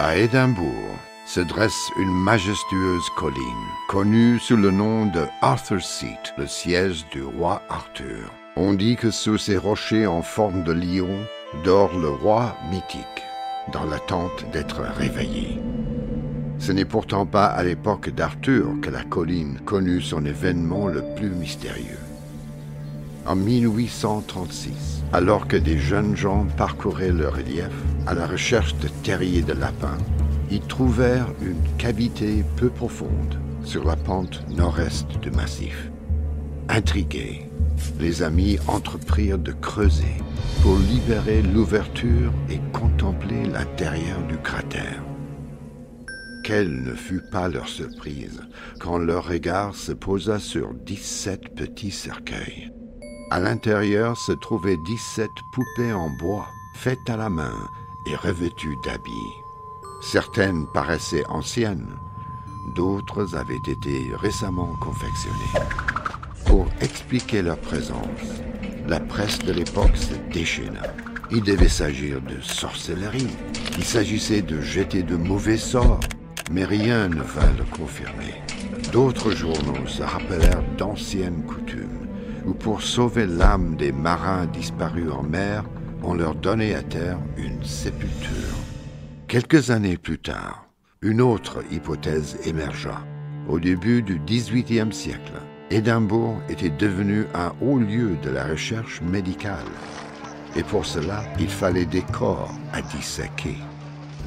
[0.00, 3.42] À Édimbourg se dresse une majestueuse colline,
[3.88, 8.32] connue sous le nom de Arthur's Seat, le siège du roi Arthur.
[8.54, 11.10] On dit que sous ces rochers en forme de lion
[11.64, 13.24] dort le roi mythique,
[13.72, 15.60] dans l'attente d'être réveillé.
[16.60, 21.30] Ce n'est pourtant pas à l'époque d'Arthur que la colline connut son événement le plus
[21.30, 21.98] mystérieux.
[23.26, 27.68] En 1836, alors que des jeunes gens parcouraient le relief
[28.06, 29.98] à la recherche de terriers de lapins,
[30.50, 35.90] ils trouvèrent une cavité peu profonde sur la pente nord-est du massif.
[36.68, 37.48] Intrigués,
[38.00, 40.16] les amis entreprirent de creuser
[40.62, 45.02] pour libérer l'ouverture et contempler l'intérieur du cratère.
[46.44, 48.40] Quelle ne fut pas leur surprise
[48.80, 52.72] quand leur regard se posa sur 17 petits cercueils.
[53.30, 57.68] À l'intérieur se trouvaient 17 poupées en bois, faites à la main
[58.06, 59.42] et revêtues d'habits.
[60.00, 61.98] Certaines paraissaient anciennes,
[62.74, 65.36] d'autres avaient été récemment confectionnées.
[66.46, 68.42] Pour expliquer leur présence,
[68.86, 70.82] la presse de l'époque se déchaîna.
[71.30, 73.36] Il devait s'agir de sorcellerie,
[73.76, 76.00] il s'agissait de jeter de mauvais sorts,
[76.50, 78.34] mais rien ne vint le confirmer.
[78.90, 82.07] D'autres journaux se rappelèrent d'anciennes coutumes,
[82.48, 85.64] où pour sauver l'âme des marins disparus en mer,
[86.02, 88.56] on leur donnait à terre une sépulture.
[89.26, 90.64] Quelques années plus tard,
[91.02, 93.00] une autre hypothèse émergea.
[93.48, 95.32] Au début du XVIIIe siècle,
[95.70, 99.66] Édimbourg était devenu un haut lieu de la recherche médicale.
[100.56, 103.56] Et pour cela, il fallait des corps à disséquer.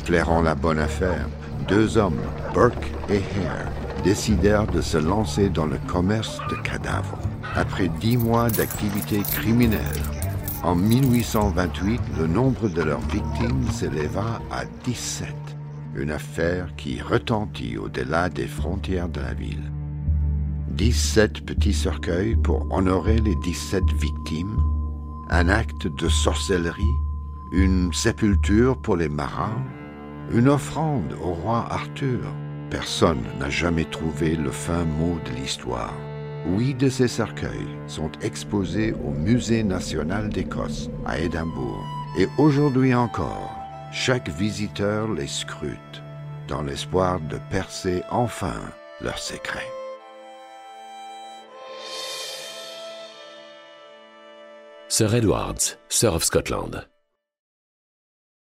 [0.06, 1.28] Flairant la bonne affaire,
[1.68, 2.22] deux hommes,
[2.54, 3.72] Burke et Hare,
[4.04, 7.20] décidèrent de se lancer dans le commerce de cadavres.
[7.56, 10.02] Après dix mois d'activité criminelle,
[10.64, 15.34] en 1828, le nombre de leurs victimes s'éleva à 17,
[15.96, 19.72] une affaire qui retentit au-delà des frontières de la ville.
[20.70, 24.58] 17 petits cercueils pour honorer les 17 victimes,
[25.30, 26.84] un acte de sorcellerie,
[27.52, 29.64] une sépulture pour les marins,
[30.32, 32.22] une offrande au roi Arthur.
[32.72, 35.94] Personne n'a jamais trouvé le fin mot de l'histoire.
[36.48, 41.84] Huit de ces cercueils sont exposés au Musée national d'Écosse à Édimbourg.
[42.18, 43.54] Et aujourd'hui encore,
[43.92, 46.02] chaque visiteur les scrute
[46.48, 48.62] dans l'espoir de percer enfin
[49.02, 49.68] leur secret.
[54.88, 56.91] Sir Edwards, Sir of Scotland.